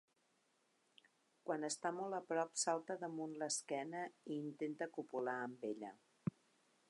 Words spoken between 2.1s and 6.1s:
a prop salta damunt l'esquena i intenta copular amb ella.